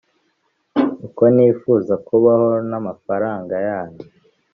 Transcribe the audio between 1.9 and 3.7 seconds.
kubaho n’amafaranga